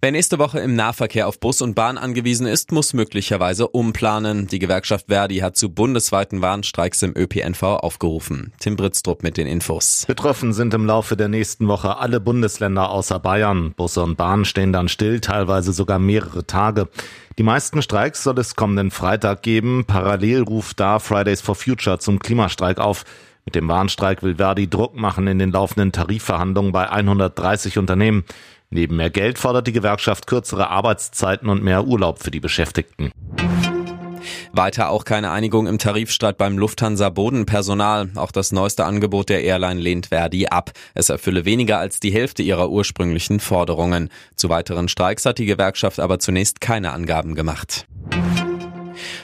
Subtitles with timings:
[0.00, 4.46] Wer nächste Woche im Nahverkehr auf Bus und Bahn angewiesen ist, muss möglicherweise umplanen.
[4.46, 8.52] Die Gewerkschaft Verdi hat zu bundesweiten Warnstreiks im ÖPNV aufgerufen.
[8.58, 10.04] Tim Britztrup mit den Infos.
[10.06, 13.72] Betroffen sind im Laufe der nächsten Woche alle Bundesländer außer Bayern.
[13.72, 16.88] Busse und Bahn stehen dann still, teilweise sogar mehrere Tage.
[17.38, 19.84] Die meisten Streiks soll es kommenden Freitag geben.
[19.86, 23.04] Parallel ruft da Fridays for Future zum Klimastreik auf.
[23.46, 28.24] Mit dem Warnstreik will Verdi Druck machen in den laufenden Tarifverhandlungen bei 130 Unternehmen.
[28.70, 33.12] Neben mehr Geld fordert die Gewerkschaft kürzere Arbeitszeiten und mehr Urlaub für die Beschäftigten.
[34.52, 38.10] Weiter auch keine Einigung im Tarifstreit beim Lufthansa Bodenpersonal.
[38.16, 40.72] Auch das neueste Angebot der Airline lehnt Verdi ab.
[40.94, 44.08] Es erfülle weniger als die Hälfte ihrer ursprünglichen Forderungen.
[44.34, 47.86] Zu weiteren Streiks hat die Gewerkschaft aber zunächst keine Angaben gemacht.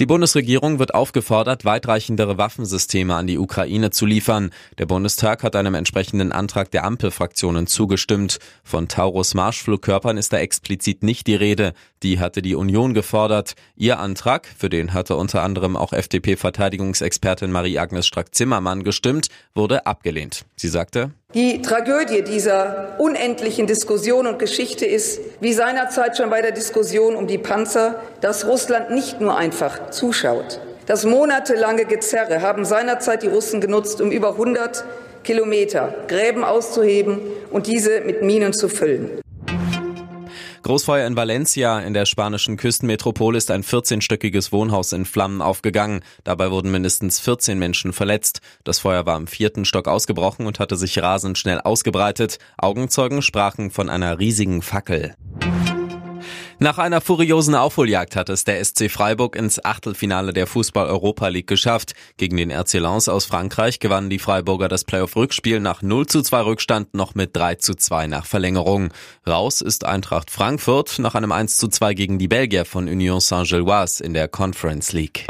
[0.00, 4.50] Die Bundesregierung wird aufgefordert, weitreichendere Waffensysteme an die Ukraine zu liefern.
[4.78, 8.40] Der Bundestag hat einem entsprechenden Antrag der Ampelfraktionen zugestimmt.
[8.64, 11.74] Von Taurus Marschflugkörpern ist da explizit nicht die Rede.
[12.02, 13.54] Die hatte die Union gefordert.
[13.76, 20.44] Ihr Antrag, für den hatte unter anderem auch FDP-Verteidigungsexpertin Marie-Agnes Strack-Zimmermann gestimmt, wurde abgelehnt.
[20.56, 26.52] Sie sagte, die Tragödie dieser unendlichen Diskussion und Geschichte ist, wie seinerzeit schon bei der
[26.52, 30.60] Diskussion um die Panzer, dass Russland nicht nur einfach zuschaut.
[30.86, 34.84] Das monatelange Gezerre haben seinerzeit die Russen genutzt, um über 100
[35.24, 39.23] Kilometer Gräben auszuheben und diese mit Minen zu füllen.
[40.64, 46.00] Großfeuer in Valencia in der spanischen Küstenmetropole ist ein 14-stöckiges Wohnhaus in Flammen aufgegangen.
[46.24, 48.40] Dabei wurden mindestens 14 Menschen verletzt.
[48.64, 52.38] Das Feuer war im vierten Stock ausgebrochen und hatte sich rasend schnell ausgebreitet.
[52.56, 55.14] Augenzeugen sprachen von einer riesigen Fackel.
[56.64, 61.46] Nach einer furiosen Aufholjagd hat es der SC Freiburg ins Achtelfinale der Fußball Europa League
[61.46, 61.92] geschafft.
[62.16, 66.40] Gegen den RC Lens aus Frankreich gewannen die Freiburger das Playoff-Rückspiel nach 0 zu 2
[66.40, 68.94] Rückstand noch mit 3 zu 2 nach Verlängerung.
[69.26, 74.02] Raus ist Eintracht Frankfurt nach einem 1 zu 2 gegen die Belgier von Union Saint-Gilloise
[74.02, 75.26] in der Conference League.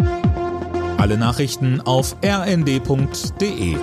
[0.98, 3.74] Alle Nachrichten auf rnd.de